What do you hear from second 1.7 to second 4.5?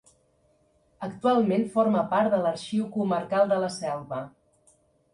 forma part de l'Arxiu Comarcal de la Selva.